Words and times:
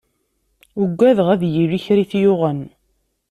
Uggadeɣ 0.81 1.27
ad 1.33 1.41
yili 1.53 1.79
kra 1.85 2.01
i 2.03 2.05
t-yuɣen. 2.11 2.61